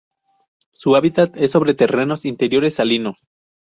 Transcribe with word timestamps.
Su 0.71 0.95
hábitat 0.95 1.37
es 1.37 1.51
sobre 1.51 1.75
terrenos 1.75 2.25
interiores 2.25 2.73
salinos. 2.73 3.27